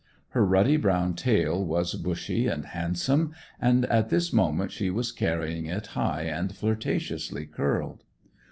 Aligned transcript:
Her 0.29 0.43
ruddy 0.43 0.77
brown 0.77 1.13
tail 1.13 1.63
was 1.63 1.93
bushy 1.93 2.47
and 2.47 2.65
handsome, 2.65 3.35
and 3.61 3.85
at 3.85 4.09
this 4.09 4.33
moment 4.33 4.71
she 4.71 4.89
was 4.89 5.11
carrying 5.11 5.67
it 5.67 5.85
high 5.93 6.23
and 6.23 6.51
flirtatiously 6.55 7.45
curled. 7.45 8.03